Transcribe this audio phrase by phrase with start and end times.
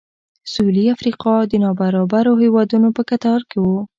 [0.51, 3.67] سوېلي افریقا د نابرابرو هېوادونو په کتار کې و.